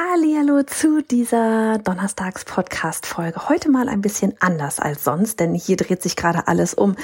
[0.00, 3.50] Hallihallo zu dieser Donnerstags-Podcast-Folge.
[3.50, 6.96] Heute mal ein bisschen anders als sonst, denn hier dreht sich gerade alles um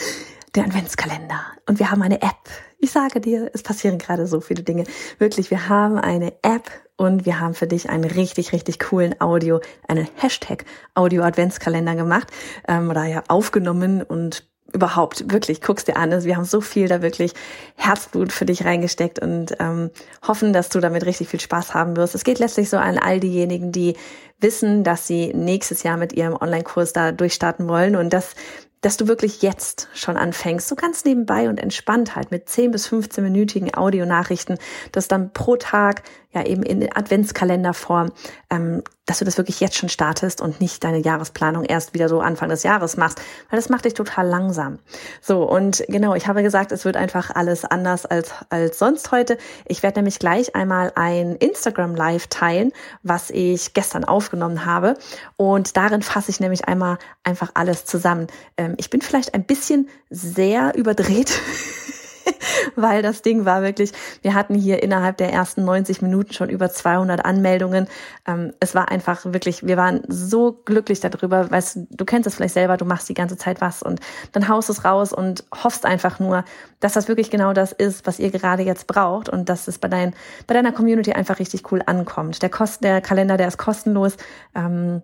[0.57, 1.45] den Adventskalender.
[1.69, 2.49] Und wir haben eine App.
[2.79, 4.85] Ich sage dir, es passieren gerade so viele Dinge.
[5.19, 9.61] Wirklich, wir haben eine App und wir haben für dich einen richtig, richtig coolen Audio,
[9.87, 12.29] einen Hashtag Audio Adventskalender gemacht
[12.67, 16.13] ähm, oder ja aufgenommen und überhaupt, wirklich, guck's dir an.
[16.13, 17.33] Also wir haben so viel da wirklich
[17.77, 19.91] Herzblut für dich reingesteckt und ähm,
[20.27, 22.15] hoffen, dass du damit richtig viel Spaß haben wirst.
[22.15, 23.97] Es geht letztlich so an all diejenigen, die
[24.41, 28.35] wissen, dass sie nächstes Jahr mit ihrem Online-Kurs da durchstarten wollen und dass
[28.83, 32.89] dass du wirklich jetzt schon anfängst, so ganz nebenbei und entspannt halt mit 10 bis
[32.89, 34.59] 15-minütigen Audionachrichten,
[34.93, 36.03] das dann pro Tag
[36.33, 38.13] ja eben in Adventskalenderform,
[38.49, 42.21] ähm, dass du das wirklich jetzt schon startest und nicht deine Jahresplanung erst wieder so
[42.21, 44.79] Anfang des Jahres machst, weil das macht dich total langsam.
[45.23, 49.39] So, und genau, ich habe gesagt, es wird einfach alles anders als, als sonst heute.
[49.65, 54.95] Ich werde nämlich gleich einmal ein Instagram Live teilen, was ich gestern aufgenommen habe.
[55.37, 58.27] Und darin fasse ich nämlich einmal einfach alles zusammen.
[58.57, 61.33] Ähm, ich bin vielleicht ein bisschen sehr überdreht.
[62.77, 66.71] weil das Ding war wirklich, wir hatten hier innerhalb der ersten 90 Minuten schon über
[66.71, 67.89] 200 Anmeldungen.
[68.27, 72.35] Ähm, es war einfach wirklich, wir waren so glücklich darüber, weißt du, du kennst es
[72.35, 74.01] vielleicht selber, du machst die ganze Zeit was und
[74.33, 76.45] dann haust es raus und hoffst einfach nur,
[76.81, 79.89] dass das wirklich genau das ist, was ihr gerade jetzt braucht und dass es bei,
[79.89, 80.15] dein,
[80.47, 82.43] bei deiner Community einfach richtig cool ankommt.
[82.43, 84.17] Der, Kost, der Kalender, der ist kostenlos.
[84.55, 85.03] Ähm,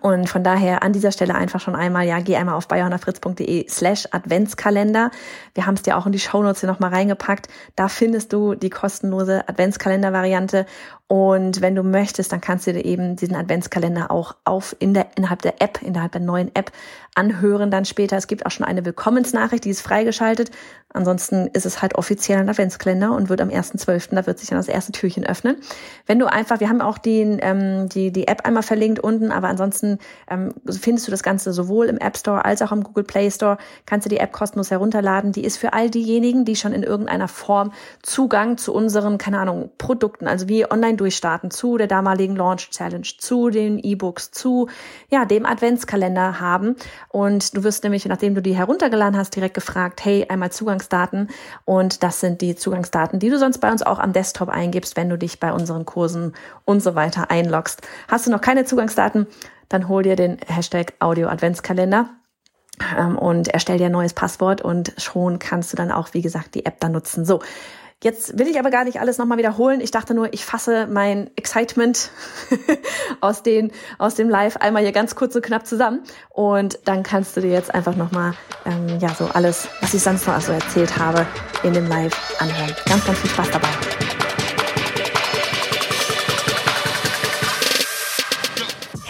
[0.00, 4.08] und von daher an dieser Stelle einfach schon einmal, ja, geh einmal auf bayerhonnerfritz.de slash
[4.10, 5.10] Adventskalender.
[5.54, 7.48] Wir haben es dir auch in die Shownotes hier nochmal reingepackt.
[7.76, 10.66] Da findest du die kostenlose Adventskalender-Variante.
[11.08, 15.08] Und wenn du möchtest, dann kannst du dir eben diesen Adventskalender auch auf in der,
[15.16, 16.72] innerhalb der App, innerhalb der neuen App
[17.14, 18.16] anhören dann später.
[18.16, 20.50] Es gibt auch schon eine Willkommensnachricht, die ist freigeschaltet.
[20.94, 24.58] Ansonsten ist es halt offiziell ein Adventskalender und wird am 1.12., da wird sich dann
[24.58, 25.56] das erste Türchen öffnen.
[26.06, 29.48] Wenn du einfach, wir haben auch die, ähm, die, die App einmal verlinkt unten, aber
[29.48, 29.81] ansonsten
[30.28, 33.58] ähm, findest du das Ganze sowohl im App Store als auch im Google Play Store.
[33.86, 35.32] Kannst du die App kostenlos herunterladen.
[35.32, 39.70] Die ist für all diejenigen, die schon in irgendeiner Form Zugang zu unseren, keine Ahnung,
[39.78, 44.68] Produkten, also wie online durchstarten, zu der damaligen Launch Challenge, zu den E-Books, zu
[45.10, 46.76] ja, dem Adventskalender haben.
[47.08, 51.28] Und du wirst nämlich, nachdem du die heruntergeladen hast, direkt gefragt, hey, einmal Zugangsdaten.
[51.64, 55.08] Und das sind die Zugangsdaten, die du sonst bei uns auch am Desktop eingibst, wenn
[55.08, 57.82] du dich bei unseren Kursen und so weiter einloggst.
[58.08, 59.26] Hast du noch keine Zugangsdaten,
[59.72, 62.10] dann hol dir den Hashtag Audio Adventskalender
[62.98, 66.54] ähm, und erstell dir ein neues Passwort und schon kannst du dann auch, wie gesagt,
[66.54, 67.24] die App da nutzen.
[67.24, 67.40] So,
[68.02, 69.80] Jetzt will ich aber gar nicht alles nochmal wiederholen.
[69.80, 72.10] Ich dachte nur, ich fasse mein Excitement
[73.20, 76.02] aus, den, aus dem Live einmal hier ganz kurz und knapp zusammen.
[76.28, 78.34] Und dann kannst du dir jetzt einfach nochmal,
[78.66, 81.24] ähm, ja, so alles, was ich sonst noch so erzählt habe,
[81.62, 82.74] in dem Live anhören.
[82.86, 83.68] Ganz, ganz viel Spaß dabei.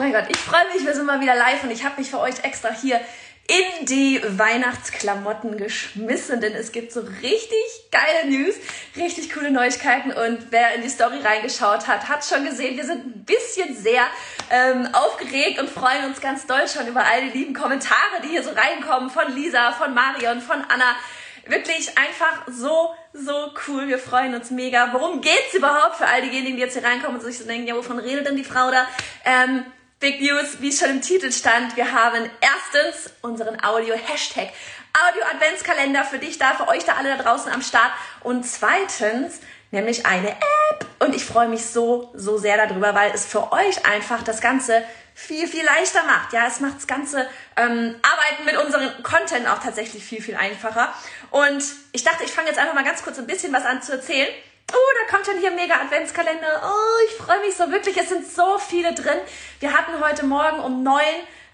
[0.00, 2.20] Mein Gott, ich freue mich, wir sind mal wieder live und ich habe mich für
[2.20, 2.98] euch extra hier
[3.46, 8.54] in die Weihnachtsklamotten geschmissen, denn es gibt so richtig geile News,
[8.96, 13.04] richtig coole Neuigkeiten und wer in die Story reingeschaut hat, hat schon gesehen, wir sind
[13.04, 14.04] ein bisschen sehr
[14.50, 18.42] ähm, aufgeregt und freuen uns ganz doll schon über all die lieben Kommentare, die hier
[18.42, 20.96] so reinkommen von Lisa, von Marion, von Anna.
[21.44, 23.88] Wirklich einfach so, so cool.
[23.88, 24.90] Wir freuen uns mega.
[24.92, 27.74] Worum geht's überhaupt für all diejenigen, die jetzt hier reinkommen und sich so denken, ja,
[27.74, 28.86] wovon redet denn die Frau da?
[29.24, 29.64] Ähm,
[30.00, 31.76] Big News, wie es schon im Titel stand.
[31.76, 34.48] Wir haben erstens unseren Audio-Hashtag
[34.94, 37.92] Audio-Adventskalender für dich da, für euch da alle da draußen am Start.
[38.22, 39.40] Und zweitens
[39.70, 40.86] nämlich eine App.
[41.00, 44.82] Und ich freue mich so, so sehr darüber, weil es für euch einfach das Ganze
[45.14, 46.32] viel, viel leichter macht.
[46.32, 50.94] Ja, es macht das ganze ähm, Arbeiten mit unserem Content auch tatsächlich viel, viel einfacher.
[51.30, 53.92] Und ich dachte, ich fange jetzt einfach mal ganz kurz ein bisschen was an zu
[53.92, 54.28] erzählen.
[54.72, 56.62] Oh, da kommt schon hier mega Adventskalender.
[56.64, 57.96] Oh, ich freue mich so wirklich.
[57.96, 59.18] Es sind so viele drin.
[59.58, 61.02] Wir hatten heute Morgen um neun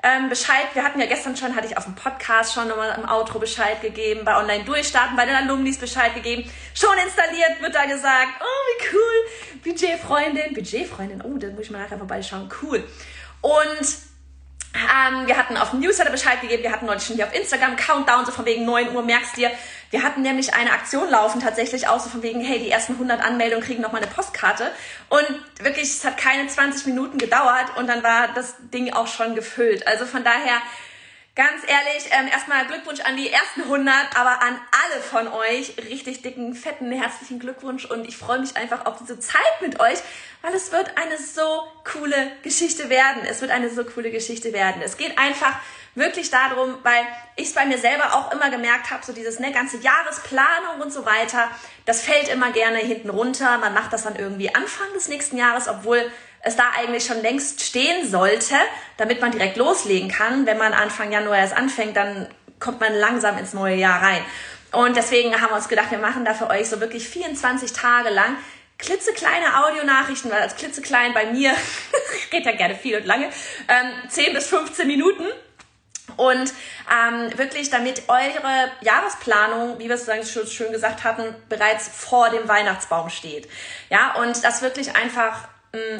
[0.03, 0.67] ähm, Bescheid.
[0.75, 3.81] Wir hatten ja gestern schon, hatte ich auf dem Podcast schon nochmal im Outro Bescheid
[3.81, 6.51] gegeben, bei Online Durchstarten, bei den Alumnis Bescheid gegeben.
[6.75, 8.29] Schon installiert, wird da gesagt.
[8.41, 9.63] Oh, wie cool.
[9.65, 11.23] Budgetfreundin, Budgetfreundin.
[11.23, 12.51] Oh, da muss ich mal nachher vorbeischauen.
[12.63, 12.87] Cool.
[13.41, 13.87] Und
[14.77, 17.77] Ähm, wir hatten auf dem Newsletter Bescheid gegeben, wir hatten neulich schon hier auf Instagram
[17.77, 19.51] Countdown, so von wegen 9 Uhr, merkst dir.
[19.97, 23.19] Wir hatten nämlich eine Aktion laufen, tatsächlich auch so von wegen, hey, die ersten 100
[23.19, 24.71] Anmeldungen kriegen nochmal eine Postkarte.
[25.09, 25.25] Und
[25.59, 29.87] wirklich, es hat keine 20 Minuten gedauert und dann war das Ding auch schon gefüllt.
[29.89, 30.59] Also von daher,
[31.37, 36.23] Ganz ehrlich, ähm, erstmal Glückwunsch an die ersten 100, aber an alle von euch richtig
[36.23, 39.99] dicken, fetten, herzlichen Glückwunsch und ich freue mich einfach auf diese Zeit mit euch,
[40.41, 43.21] weil es wird eine so coole Geschichte werden.
[43.29, 44.81] Es wird eine so coole Geschichte werden.
[44.81, 45.59] Es geht einfach
[45.95, 47.07] wirklich darum, weil
[47.37, 50.91] ich es bei mir selber auch immer gemerkt habe, so dieses ne, ganze Jahresplanung und
[50.91, 51.51] so weiter,
[51.85, 53.59] das fällt immer gerne hinten runter.
[53.59, 56.11] Man macht das dann irgendwie Anfang des nächsten Jahres, obwohl
[56.47, 58.55] es da eigentlich schon längst stehen sollte,
[58.99, 60.47] damit man direkt loslegen kann.
[60.47, 62.29] Wenn man Anfang Januar erst anfängt, dann
[62.61, 64.25] kommt man langsam ins neue Jahr rein.
[64.71, 68.11] Und deswegen haben wir uns gedacht, wir machen da für euch so wirklich 24 Tage
[68.11, 68.37] lang
[68.79, 71.53] klitzekleine Audionachrichten, weil als klitzeklein bei mir,
[72.17, 73.27] ich rede ja gerne viel und lange,
[73.69, 75.25] ähm, 10 bis 15 Minuten.
[76.17, 76.55] Und
[76.93, 82.47] ähm, wirklich, damit eure Jahresplanung, wie wir es schon schön gesagt hatten, bereits vor dem
[82.47, 83.49] Weihnachtsbaum steht.
[83.91, 85.49] Ja, und das wirklich einfach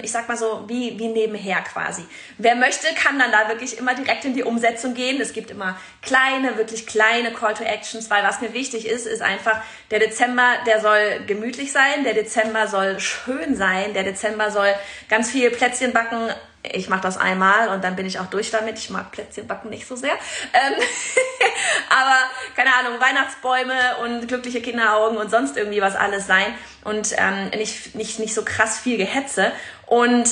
[0.03, 2.05] ich sag mal so, wie, wie nebenher quasi.
[2.39, 5.21] Wer möchte, kann dann da wirklich immer direkt in die Umsetzung gehen.
[5.21, 9.23] Es gibt immer kleine, wirklich kleine Call to Actions, weil was mir wichtig ist, ist
[9.23, 14.73] einfach, der Dezember, der soll gemütlich sein, der Dezember soll schön sein, der Dezember soll
[15.09, 16.31] ganz viel Plätzchen backen,
[16.73, 18.79] ich mache das einmal und dann bin ich auch durch damit.
[18.79, 20.15] Ich mag Plätzchen backen nicht so sehr.
[20.53, 20.73] Ähm
[21.91, 22.17] aber
[22.55, 26.55] keine Ahnung, Weihnachtsbäume und glückliche Kinderaugen und sonst irgendwie was alles sein.
[26.85, 29.53] Und ähm, nicht, nicht, nicht so krass viel Gehetze.
[29.87, 30.29] Und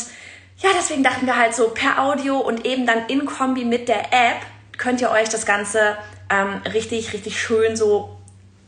[0.58, 4.12] ja, deswegen dachten wir halt so per Audio und eben dann in Kombi mit der
[4.12, 4.40] App
[4.78, 5.96] könnt ihr euch das Ganze
[6.30, 8.13] ähm, richtig, richtig schön so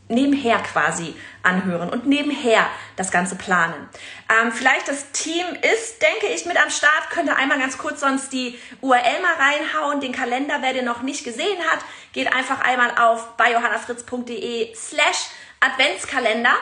[0.09, 3.89] nebenher quasi anhören und nebenher das Ganze planen.
[4.29, 7.09] Ähm, vielleicht das Team ist, denke ich, mit am Start.
[7.11, 9.99] Könnt ihr einmal ganz kurz sonst die URL mal reinhauen.
[9.99, 11.79] Den Kalender, wer den noch nicht gesehen hat,
[12.13, 15.27] geht einfach einmal auf biohannafritz.de slash
[15.59, 16.55] Adventskalender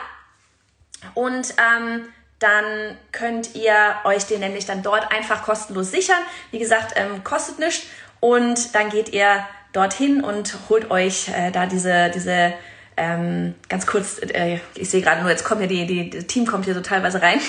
[1.13, 2.07] und ähm,
[2.39, 6.19] dann könnt ihr euch den nämlich dann dort einfach kostenlos sichern.
[6.51, 7.87] Wie gesagt, ähm, kostet nichts
[8.19, 12.53] und dann geht ihr dorthin und holt euch äh, da diese, diese
[12.97, 16.45] ähm, ganz kurz, äh, ich sehe gerade nur, jetzt kommt ja die, die, das Team
[16.45, 17.39] kommt hier so teilweise rein.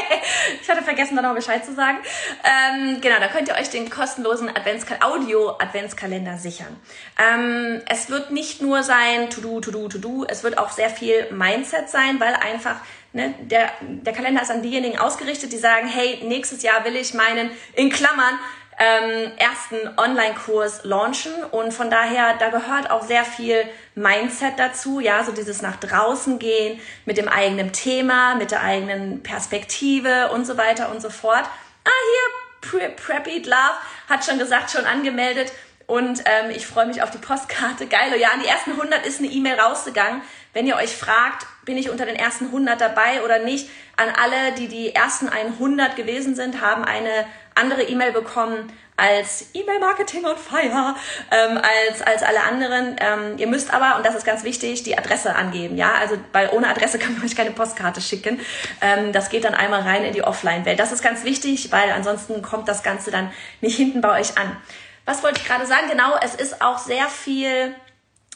[0.62, 1.98] ich hatte vergessen, da noch Bescheid zu sagen.
[2.44, 6.74] Ähm, genau, da könnt ihr euch den kostenlosen Adventskal Audio-Adventskalender sichern.
[7.18, 11.90] Ähm, es wird nicht nur sein To-Do, To-Do, To-Do, es wird auch sehr viel Mindset
[11.90, 12.76] sein, weil einfach
[13.12, 17.14] Ne, der, der Kalender ist an diejenigen ausgerichtet, die sagen, hey, nächstes Jahr will ich
[17.14, 18.38] meinen, in Klammern,
[18.78, 23.64] ähm, ersten Online-Kurs launchen und von daher, da gehört auch sehr viel
[23.94, 29.22] Mindset dazu, ja, so dieses nach draußen gehen mit dem eigenen Thema, mit der eigenen
[29.22, 31.44] Perspektive und so weiter und so fort.
[31.84, 33.78] Ah, hier, Pre Preppy Love
[34.08, 35.52] hat schon gesagt, schon angemeldet
[35.86, 37.86] und ähm, ich freue mich auf die Postkarte.
[37.86, 40.20] Geil, ja, an die ersten 100 ist eine E-Mail rausgegangen.
[40.52, 44.52] Wenn ihr euch fragt, bin ich unter den ersten 100 dabei oder nicht, an alle,
[44.52, 47.26] die die ersten 100 gewesen sind, haben eine
[47.56, 50.94] andere E-Mail bekommen als E-Mail-Marketing on Fire,
[51.30, 52.96] ähm, als, als alle anderen.
[52.98, 55.76] Ähm, ihr müsst aber, und das ist ganz wichtig, die Adresse angeben.
[55.76, 58.40] Ja, also weil ohne Adresse kann man euch keine Postkarte schicken.
[58.80, 60.78] Ähm, das geht dann einmal rein in die Offline-Welt.
[60.78, 63.30] Das ist ganz wichtig, weil ansonsten kommt das Ganze dann
[63.60, 64.56] nicht hinten bei euch an.
[65.04, 65.88] Was wollte ich gerade sagen?
[65.90, 67.74] Genau, es ist auch sehr viel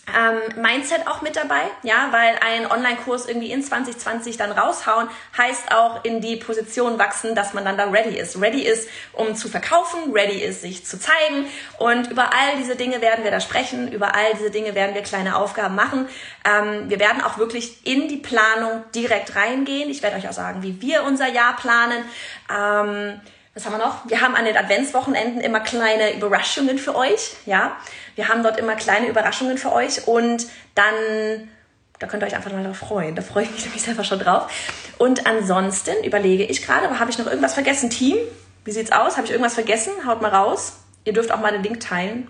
[0.09, 5.73] ähm, Mindset auch mit dabei, ja, weil ein Online-Kurs irgendwie in 2020 dann raushauen, heißt
[5.73, 8.41] auch in die Position wachsen, dass man dann da ready ist.
[8.41, 11.47] Ready ist, um zu verkaufen, ready ist, sich zu zeigen
[11.79, 15.03] und über all diese Dinge werden wir da sprechen, über all diese Dinge werden wir
[15.03, 16.09] kleine Aufgaben machen.
[16.45, 19.91] Ähm, wir werden auch wirklich in die Planung direkt reingehen.
[19.91, 22.05] Ich werde euch auch sagen, wie wir unser Jahr planen.
[22.51, 23.21] Ähm,
[23.55, 24.09] was haben wir noch?
[24.09, 27.77] Wir haben an den Adventswochenenden immer kleine Überraschungen für euch, ja.
[28.15, 31.49] Wir haben dort immer kleine Überraschungen für euch und dann,
[31.99, 33.17] da könnt ihr euch einfach mal darauf freuen.
[33.17, 34.51] Da freue ich mich nämlich selber schon drauf.
[34.99, 37.91] Und ansonsten überlege ich gerade, habe ich noch irgendwas vergessen?
[37.91, 38.17] Team,
[38.65, 39.17] wie sieht's aus?
[39.17, 39.93] Habe ich irgendwas vergessen?
[40.07, 40.75] Haut mal raus.
[41.05, 42.29] Ihr dürft auch mal den Link teilen.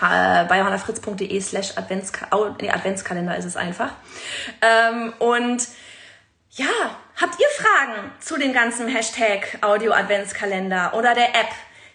[0.00, 3.90] Bei johannafritz.de slash Adventskalender ist es einfach.
[4.62, 5.66] Ähm, und
[6.52, 6.66] ja,
[7.20, 11.48] habt ihr Fragen zu dem ganzen Hashtag Audio Adventskalender oder der App?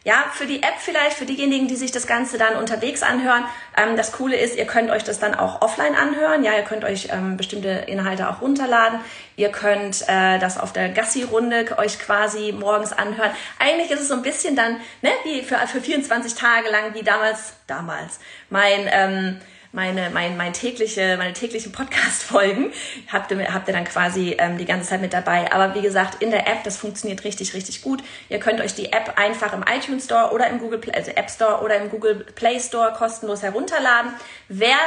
[0.06, 3.46] Ja, für die App vielleicht, für diejenigen, die sich das Ganze dann unterwegs anhören.
[3.78, 6.44] Ähm, das Coole ist, ihr könnt euch das dann auch offline anhören.
[6.44, 9.00] Ja, ihr könnt euch ähm, bestimmte Inhalte auch runterladen.
[9.38, 13.32] Ihr könnt äh, das auf der Gassi-Runde euch quasi morgens anhören.
[13.60, 17.04] Eigentlich ist es so ein bisschen dann, ne, wie für, für 24 Tage lang, wie
[17.04, 19.42] damals, damals, mein, ähm,
[19.74, 22.72] meine, mein, mein tägliche, meine täglichen Podcast-Folgen
[23.12, 25.52] habt ihr, habt ihr dann quasi ähm, die ganze Zeit mit dabei.
[25.52, 28.04] Aber wie gesagt, in der App, das funktioniert richtig, richtig gut.
[28.30, 31.30] Ihr könnt euch die App einfach im iTunes Store oder im Google Play, also App
[31.30, 34.14] Store oder im Google Play Store kostenlos herunterladen.
[34.48, 34.78] Wer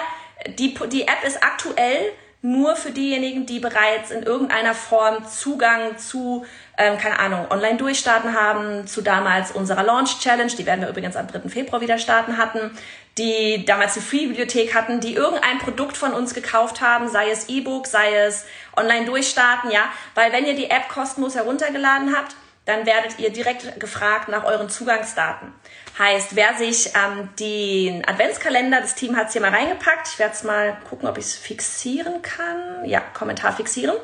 [0.57, 2.13] die, die App ist aktuell
[2.43, 6.47] nur für diejenigen, die bereits in irgendeiner Form Zugang zu,
[6.79, 11.49] ähm, keine Ahnung, Online-Durchstarten haben, zu damals unserer Launch-Challenge, die werden wir übrigens am 3.
[11.49, 12.71] Februar wieder starten hatten,
[13.19, 17.87] die damals die Free-Bibliothek hatten, die irgendein Produkt von uns gekauft haben, sei es E-Book,
[17.87, 18.45] sei es
[18.77, 24.29] Online-Durchstarten, ja, weil wenn ihr die App kostenlos heruntergeladen habt, dann werdet ihr direkt gefragt
[24.29, 25.53] nach euren Zugangsdaten.
[25.99, 30.09] Heißt, wer sich ähm, den Adventskalender, das Team hat es hier mal reingepackt.
[30.09, 32.85] Ich werde es mal gucken, ob ich es fixieren kann.
[32.85, 33.97] Ja, Kommentar fixieren.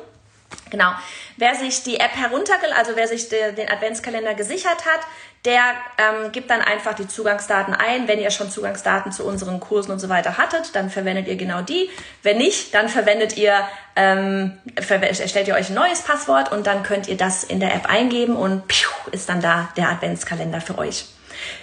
[0.69, 0.91] Genau.
[1.37, 5.01] Wer sich die App heruntergeladen, also wer sich de, den Adventskalender gesichert hat,
[5.45, 5.61] der
[5.97, 8.07] ähm, gibt dann einfach die Zugangsdaten ein.
[8.07, 11.61] Wenn ihr schon Zugangsdaten zu unseren Kursen und so weiter hattet, dann verwendet ihr genau
[11.61, 11.89] die.
[12.21, 17.07] Wenn nicht, dann verwendet ihr, ähm, erstellt ihr euch ein neues Passwort und dann könnt
[17.07, 21.05] ihr das in der App eingeben und piu, ist dann da der Adventskalender für euch.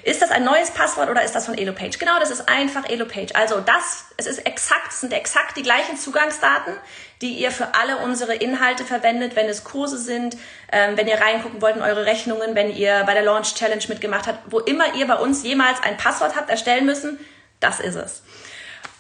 [0.03, 1.99] Ist das ein neues Passwort oder ist das von EloPage?
[1.99, 3.35] Genau, das ist einfach EloPage.
[3.35, 6.75] Also das, es ist exakt, es sind exakt die gleichen Zugangsdaten,
[7.21, 10.37] die ihr für alle unsere Inhalte verwendet, wenn es Kurse sind,
[10.73, 14.27] ähm, wenn ihr reingucken wollt in eure Rechnungen, wenn ihr bei der Launch Challenge mitgemacht
[14.27, 17.19] habt, wo immer ihr bei uns jemals ein Passwort habt erstellen müssen,
[17.61, 18.23] das ist es.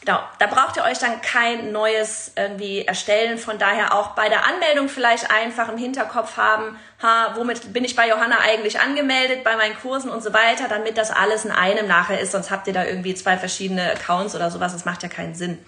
[0.02, 3.36] Genau, da braucht ihr euch dann kein neues irgendwie erstellen.
[3.36, 7.96] Von daher auch bei der Anmeldung vielleicht einfach im Hinterkopf haben, ha, womit bin ich
[7.96, 11.86] bei Johanna eigentlich angemeldet, bei meinen Kursen und so weiter, damit das alles in einem
[11.86, 12.32] nachher ist.
[12.32, 14.72] Sonst habt ihr da irgendwie zwei verschiedene Accounts oder sowas.
[14.72, 15.58] Das macht ja keinen Sinn.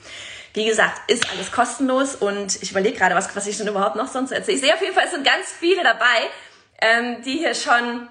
[0.55, 4.09] Wie gesagt, ist alles kostenlos und ich überlege gerade, was, was ich denn überhaupt noch
[4.09, 4.57] sonst erzähle.
[4.57, 6.29] Ich sehe auf jeden Fall, es sind ganz viele dabei,
[6.81, 8.09] ähm, die hier schon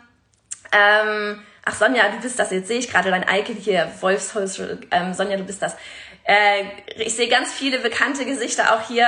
[0.72, 5.14] ähm, Ach Sonja, du bist das, jetzt sehe ich gerade dein Icon hier, Wolfsholz, ähm,
[5.14, 5.76] Sonja, du bist das.
[6.24, 6.64] Äh,
[6.98, 9.08] ich sehe ganz viele bekannte Gesichter auch hier.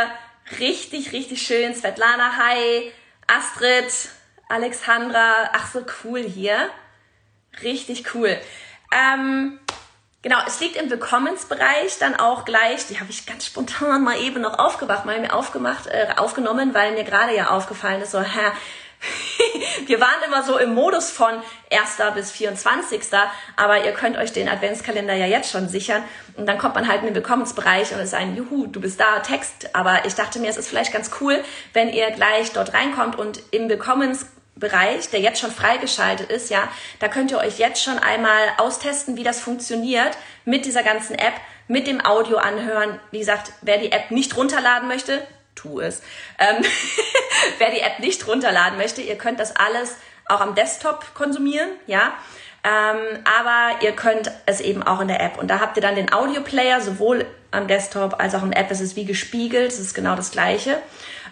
[0.59, 1.73] Richtig, richtig schön.
[1.73, 2.91] Svetlana, hi.
[3.25, 3.91] Astrid,
[4.49, 5.49] Alexandra.
[5.53, 6.69] Ach, so cool hier.
[7.63, 8.37] Richtig cool.
[8.91, 9.59] Ähm,
[10.23, 12.87] genau, es liegt im Willkommensbereich dann auch gleich.
[12.87, 16.93] Die habe ich ganz spontan mal eben noch aufgewacht, mal mir aufgemacht, äh, aufgenommen, weil
[16.93, 18.51] mir gerade ja aufgefallen ist, so, hä,
[19.85, 21.33] wir waren immer so im Modus von
[21.71, 22.15] 1.
[22.15, 23.01] bis 24.
[23.55, 26.03] Aber ihr könnt euch den Adventskalender ja jetzt schon sichern.
[26.35, 29.19] Und dann kommt man halt in den Willkommensbereich und ist ein Juhu, du bist da,
[29.19, 29.75] Text.
[29.75, 33.41] Aber ich dachte mir, es ist vielleicht ganz cool, wenn ihr gleich dort reinkommt und
[33.51, 33.67] im
[34.55, 36.67] Willkommensbereich, der jetzt schon freigeschaltet ist, ja,
[36.99, 41.33] da könnt ihr euch jetzt schon einmal austesten, wie das funktioniert mit dieser ganzen App,
[41.67, 42.99] mit dem Audio anhören.
[43.11, 46.01] Wie gesagt, wer die App nicht runterladen möchte, tu es.
[46.39, 46.63] Ähm,
[47.57, 49.95] wer die App nicht runterladen möchte, ihr könnt das alles
[50.27, 52.13] auch am Desktop konsumieren, ja.
[52.65, 55.37] Ähm, aber ihr könnt es eben auch in der App.
[55.37, 58.71] Und da habt ihr dann den Audioplayer, sowohl am Desktop als auch in der App.
[58.71, 60.81] Es ist wie gespiegelt, es ist genau das Gleiche.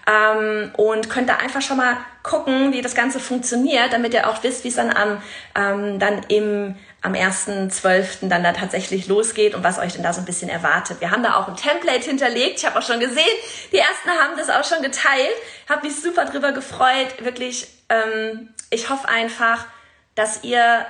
[0.08, 4.44] Ähm, und könnt da einfach schon mal gucken, wie das Ganze funktioniert, damit ihr auch
[4.44, 5.22] wisst, wie es dann am,
[5.56, 8.30] ähm, dann im am 1.12.
[8.30, 11.02] dann da tatsächlich losgeht und was euch denn da so ein bisschen erwartet.
[11.02, 12.60] Wir haben da auch ein Template hinterlegt.
[12.60, 13.26] Ich habe auch schon gesehen,
[13.72, 15.34] die ersten haben das auch schon geteilt.
[15.68, 17.08] Habe mich super drüber gefreut.
[17.20, 19.66] Wirklich, ähm, ich hoffe einfach,
[20.14, 20.86] dass ihr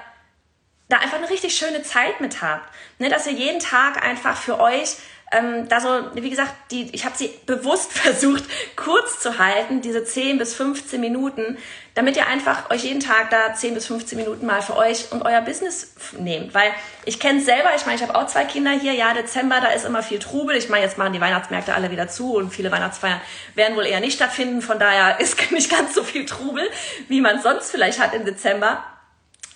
[0.90, 2.70] da einfach eine richtig schöne Zeit mit habt.
[3.00, 4.98] Ne, dass ihr jeden Tag einfach für euch
[5.32, 8.44] ähm, da so, wie gesagt, die, ich habe sie bewusst versucht,
[8.76, 11.58] kurz zu halten, diese 10 bis 15 Minuten,
[11.94, 15.24] damit ihr einfach euch jeden Tag da 10 bis 15 Minuten mal für euch und
[15.24, 16.54] euer Business nehmt.
[16.54, 16.72] Weil
[17.06, 19.68] ich kenne es selber, ich meine, ich habe auch zwei Kinder hier, ja, Dezember, da
[19.68, 20.56] ist immer viel Trubel.
[20.56, 23.20] Ich meine, jetzt machen die Weihnachtsmärkte alle wieder zu und viele Weihnachtsfeiern
[23.56, 24.62] werden wohl eher nicht stattfinden.
[24.62, 26.64] Von daher ist nicht ganz so viel Trubel,
[27.08, 28.84] wie man sonst vielleicht hat im Dezember.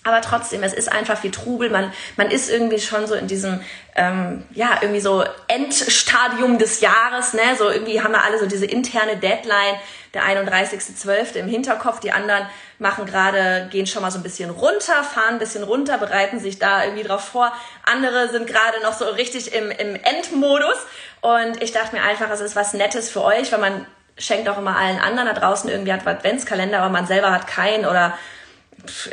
[0.06, 1.68] Aber trotzdem, es ist einfach wie Trubel.
[1.68, 3.60] Man, man ist irgendwie schon so in diesem,
[3.96, 7.42] ähm, ja, irgendwie so Endstadium des Jahres, ne?
[7.58, 9.74] So irgendwie haben wir alle so diese interne Deadline,
[10.14, 11.34] der 31.12.
[11.34, 11.98] im Hinterkopf.
[11.98, 12.46] Die anderen
[12.78, 16.60] machen gerade, gehen schon mal so ein bisschen runter, fahren ein bisschen runter, bereiten sich
[16.60, 17.52] da irgendwie drauf vor.
[17.84, 20.78] Andere sind gerade noch so richtig im, im Endmodus.
[21.20, 23.86] Und ich dachte mir einfach, es ist was Nettes für euch, weil man
[24.18, 28.16] schenkt auch immer allen anderen da draußen irgendwie Adventskalender, aber man selber hat keinen oder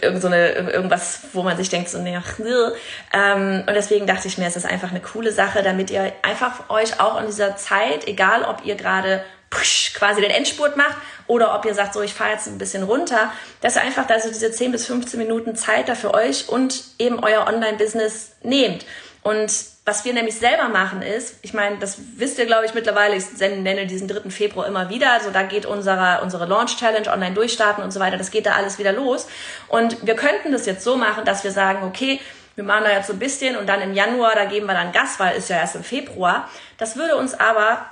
[0.02, 2.40] irgend so eine, irgendwas, wo man sich denkt, so, nee, ach,
[3.14, 6.70] ähm, und deswegen dachte ich mir, es ist einfach eine coole Sache, damit ihr einfach
[6.70, 9.24] euch auch in dieser Zeit, egal ob ihr gerade
[9.94, 13.32] quasi den Endspurt macht oder ob ihr sagt, so, ich fahre jetzt ein bisschen runter,
[13.62, 17.24] dass ihr einfach also diese 10 bis 15 Minuten Zeit da für euch und eben
[17.24, 18.86] euer Online-Business nehmt.
[19.22, 19.54] Und
[19.86, 23.26] was wir nämlich selber machen ist, ich meine, das wisst ihr, glaube ich, mittlerweile, ich
[23.40, 24.30] nenne diesen 3.
[24.30, 28.32] Februar immer wieder, also da geht unsere, unsere Launch-Challenge, online durchstarten und so weiter, das
[28.32, 29.28] geht da alles wieder los.
[29.68, 32.22] Und wir könnten das jetzt so machen, dass wir sagen, okay,
[32.56, 34.94] wir machen da jetzt so ein bisschen und dann im Januar, da geben wir dann
[34.94, 36.50] Gas, weil ist ja erst im Februar.
[36.78, 37.86] Das würde uns aber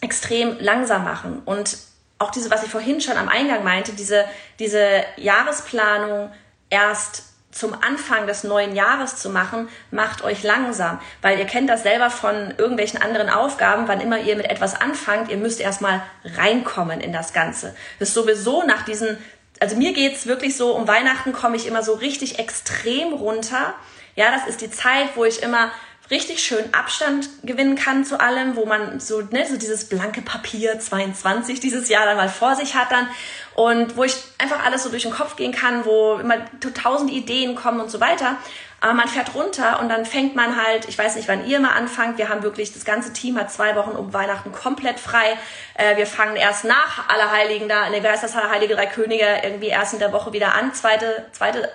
[0.00, 1.42] extrem langsam machen.
[1.44, 1.78] Und
[2.18, 4.24] auch diese, was ich vorhin schon am Eingang meinte, diese,
[4.58, 6.32] diese Jahresplanung
[6.70, 11.82] erst zum Anfang des neuen Jahres zu machen, macht euch langsam, weil ihr kennt das
[11.82, 16.02] selber von irgendwelchen anderen Aufgaben, wann immer ihr mit etwas anfangt, ihr müsst erstmal
[16.36, 17.74] reinkommen in das Ganze.
[17.98, 19.18] Das ist sowieso nach diesen,
[19.60, 23.74] also mir geht's wirklich so, um Weihnachten komme ich immer so richtig extrem runter.
[24.14, 25.70] Ja, das ist die Zeit, wo ich immer
[26.10, 30.78] richtig schön Abstand gewinnen kann zu allem, wo man so, ne, so dieses blanke Papier
[30.78, 33.08] 22 dieses Jahr dann mal vor sich hat dann
[33.54, 36.36] und wo ich einfach alles so durch den Kopf gehen kann, wo immer
[36.74, 38.36] tausend Ideen kommen und so weiter.
[38.80, 41.72] Aber man fährt runter und dann fängt man halt, ich weiß nicht, wann ihr mal
[41.72, 42.16] anfangt.
[42.16, 45.36] Wir haben wirklich, das ganze Team hat zwei Wochen um Weihnachten komplett frei.
[45.74, 49.66] Äh, wir fangen erst nach Allerheiligen da, ne, wer ist das Allerheilige Drei Könige, irgendwie
[49.66, 50.72] erst in der Woche wieder an.
[50.74, 51.68] Zweite, zweite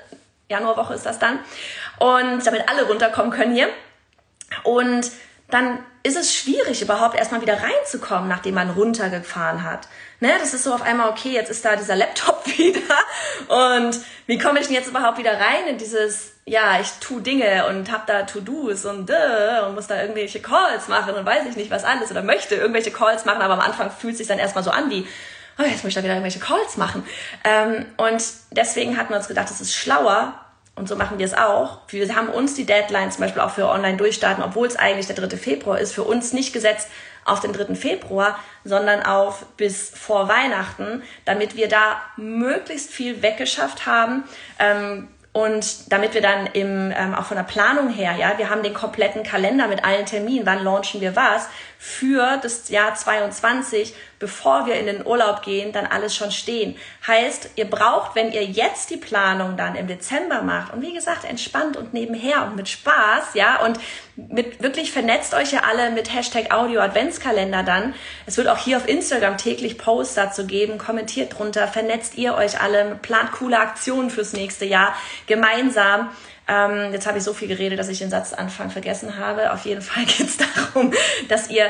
[0.48, 1.40] Januarwoche ist das dann.
[2.00, 3.68] Und damit alle runterkommen können hier.
[4.64, 5.12] Und
[5.50, 9.88] dann ist es schwierig, überhaupt erstmal wieder reinzukommen, nachdem man runtergefahren hat.
[10.20, 12.82] Ne, das ist so auf einmal, okay, jetzt ist da dieser Laptop wieder.
[13.48, 17.68] Und wie komme ich denn jetzt überhaupt wieder rein in dieses, ja, ich tu Dinge
[17.68, 21.56] und hab da To-Dos und, äh, und muss da irgendwelche Calls machen und weiß ich
[21.56, 24.40] nicht was alles oder möchte irgendwelche Calls machen, aber am Anfang fühlt es sich dann
[24.40, 25.08] erstmal so an wie,
[25.60, 27.06] oh, jetzt möchte ich da wieder irgendwelche Calls machen.
[27.44, 30.43] Ähm, und deswegen hatten wir uns gedacht, es ist schlauer,
[30.76, 31.80] und so machen wir es auch.
[31.90, 35.16] Wir haben uns die Deadline zum Beispiel auch für online durchstarten, obwohl es eigentlich der
[35.16, 35.38] 3.
[35.38, 36.88] Februar ist, für uns nicht gesetzt
[37.26, 37.76] auf den 3.
[37.76, 44.24] Februar, sondern auf bis vor Weihnachten, damit wir da möglichst viel weggeschafft haben.
[44.58, 48.62] Ähm, und damit wir dann im, ähm, auch von der Planung her, ja, wir haben
[48.62, 51.48] den kompletten Kalender mit allen Terminen, wann launchen wir was,
[51.86, 56.78] für das Jahr 22, bevor wir in den Urlaub gehen, dann alles schon stehen.
[57.06, 61.26] Heißt, ihr braucht, wenn ihr jetzt die Planung dann im Dezember macht und wie gesagt,
[61.26, 63.78] entspannt und nebenher und mit Spaß, ja, und
[64.16, 67.94] mit wirklich vernetzt euch ja alle mit Hashtag Audio Adventskalender dann.
[68.26, 72.62] Es wird auch hier auf Instagram täglich Posts dazu geben, kommentiert drunter, vernetzt ihr euch
[72.62, 74.96] alle, plant coole Aktionen fürs nächste Jahr
[75.28, 76.12] gemeinsam.
[76.48, 79.54] Ähm, jetzt habe ich so viel geredet, dass ich den Satzanfang vergessen habe.
[79.54, 80.94] Auf jeden Fall geht es darum,
[81.30, 81.70] dass ihr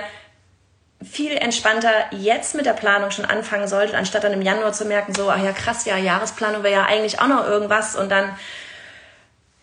[1.03, 5.13] viel entspannter jetzt mit der Planung schon anfangen solltet, anstatt dann im Januar zu merken,
[5.13, 8.37] so, ach ja, krass, ja, Jahresplanung wäre ja eigentlich auch noch irgendwas und dann,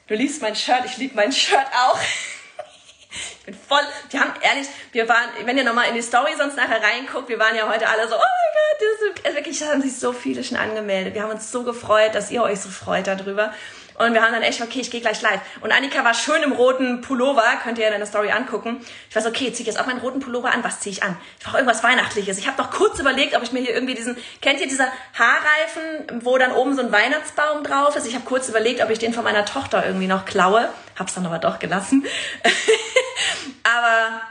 [0.08, 1.98] du liebst mein Shirt, ich liebe mein Shirt auch.
[3.38, 6.56] ich bin voll, wir haben ehrlich, wir waren, wenn ihr nochmal in die Story sonst
[6.56, 9.82] nachher reinguckt, wir waren ja heute alle so, oh mein Gott, das ist, wirklich haben
[9.82, 11.14] sich so viele schon angemeldet.
[11.14, 13.52] Wir haben uns so gefreut, dass ihr euch so freut darüber.
[13.98, 15.40] Und wir haben dann echt, okay, ich gehe gleich live.
[15.60, 18.80] Und Annika war schön im roten Pullover, könnt ihr in der Story angucken.
[19.08, 20.64] Ich war so, okay, zieh ich jetzt auch meinen roten Pullover an.
[20.64, 21.16] Was ziehe ich an?
[21.38, 22.38] Ich brauche irgendwas Weihnachtliches.
[22.38, 24.86] Ich habe noch kurz überlegt, ob ich mir hier irgendwie diesen, kennt ihr diese
[25.18, 28.06] Haarreifen, wo dann oben so ein Weihnachtsbaum drauf ist?
[28.06, 30.68] Ich habe kurz überlegt, ob ich den von meiner Tochter irgendwie noch klaue.
[30.98, 32.06] Hab's dann aber doch gelassen.
[33.62, 34.22] aber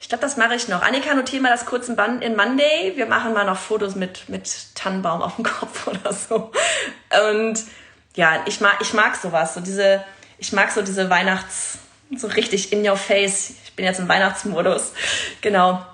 [0.00, 0.82] ich glaube, das mache ich noch.
[0.82, 2.94] Annika, notiere mal das kurz in Monday.
[2.96, 6.50] Wir machen mal noch Fotos mit, mit Tannenbaum auf dem Kopf oder so.
[7.34, 7.62] Und
[8.14, 10.04] ja, ich mag, ich mag sowas, so diese,
[10.38, 11.78] ich mag so diese Weihnachts,
[12.16, 13.54] so richtig in your face.
[13.64, 14.92] Ich bin jetzt im Weihnachtsmodus.
[15.40, 15.84] Genau.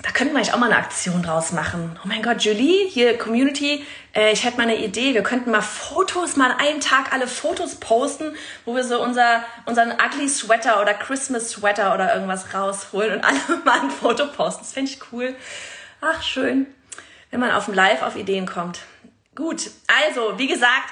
[0.00, 1.98] Da könnten wir eigentlich auch mal eine Aktion draus machen.
[2.04, 5.12] Oh mein Gott, Julie, hier Community, äh, ich hätte mal eine Idee.
[5.12, 9.92] Wir könnten mal Fotos, mal einen Tag alle Fotos posten, wo wir so unser, unseren
[9.92, 14.62] ugly Sweater oder Christmas Sweater oder irgendwas rausholen und alle mal ein Foto posten.
[14.62, 15.34] Das fände ich cool.
[16.00, 16.66] Ach, schön,
[17.32, 18.78] wenn man auf dem Live auf Ideen kommt.
[19.34, 19.70] Gut,
[20.06, 20.90] also, wie gesagt,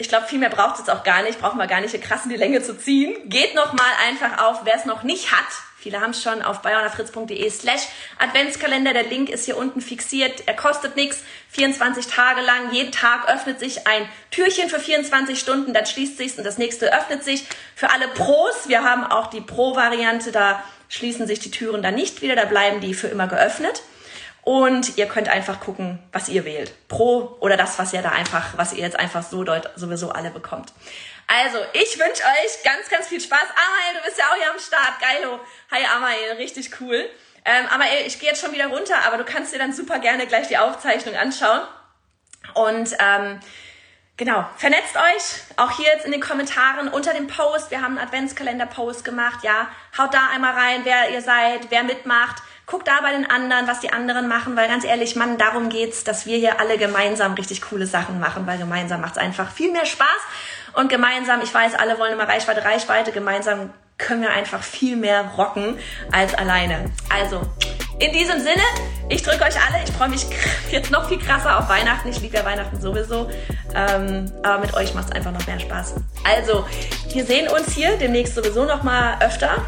[0.00, 1.40] ich glaube, viel mehr braucht es jetzt auch gar nicht.
[1.40, 3.16] Brauchen wir gar nicht hier krass in die Länge zu ziehen.
[3.28, 5.46] Geht noch mal einfach auf, wer es noch nicht hat.
[5.76, 7.82] Viele haben es schon auf bayonafritz.de slash
[8.18, 8.92] Adventskalender.
[8.92, 10.44] Der Link ist hier unten fixiert.
[10.46, 11.22] Er kostet nichts.
[11.50, 12.72] 24 Tage lang.
[12.72, 15.74] Jeden Tag öffnet sich ein Türchen für 24 Stunden.
[15.74, 17.44] Dann schließt sich und das nächste öffnet sich.
[17.74, 18.68] Für alle Pros.
[18.68, 20.30] Wir haben auch die Pro-Variante.
[20.30, 22.36] Da schließen sich die Türen dann nicht wieder.
[22.36, 23.82] Da bleiben die für immer geöffnet.
[24.42, 26.72] Und ihr könnt einfach gucken, was ihr wählt.
[26.88, 30.30] Pro oder das, was ihr da einfach, was ihr jetzt einfach so dort sowieso alle
[30.30, 30.72] bekommt.
[31.26, 33.38] Also, ich wünsche euch ganz, ganz viel Spaß.
[33.40, 35.00] Amael, du bist ja auch hier am Start.
[35.00, 35.40] Geilo.
[35.70, 37.04] Hi Amael, richtig cool.
[37.44, 40.26] Ähm, Amael, ich gehe jetzt schon wieder runter, aber du kannst dir dann super gerne
[40.26, 41.60] gleich die Aufzeichnung anschauen.
[42.54, 43.40] Und ähm,
[44.18, 47.70] Genau, vernetzt euch, auch hier jetzt in den Kommentaren unter dem Post.
[47.70, 49.68] Wir haben einen Adventskalender-Post gemacht, ja.
[49.96, 52.42] Haut da einmal rein, wer ihr seid, wer mitmacht.
[52.70, 56.04] Guck da bei den anderen, was die anderen machen, weil ganz ehrlich, Mann, darum geht's,
[56.04, 59.86] dass wir hier alle gemeinsam richtig coole Sachen machen, weil gemeinsam macht's einfach viel mehr
[59.86, 60.08] Spaß
[60.74, 65.32] und gemeinsam, ich weiß, alle wollen immer Reichweite, Reichweite, gemeinsam können wir einfach viel mehr
[65.36, 65.78] rocken
[66.12, 66.90] als alleine.
[67.08, 67.40] Also,
[67.98, 68.62] in diesem Sinne,
[69.08, 69.82] ich drücke euch alle.
[69.82, 70.26] Ich freue mich
[70.70, 72.08] jetzt noch viel krasser auf Weihnachten.
[72.08, 73.28] Ich liebe ja Weihnachten sowieso.
[73.74, 75.96] Ähm, aber mit euch macht es einfach noch mehr Spaß.
[76.22, 76.64] Also,
[77.12, 79.64] wir sehen uns hier demnächst sowieso noch mal öfter.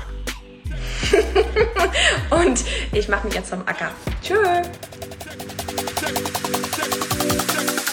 [2.30, 3.90] Und ich mache mich jetzt vom Acker.
[4.22, 4.68] Tschüss.
[7.56, 7.89] Go.